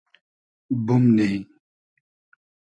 [0.85, 1.37] بومنی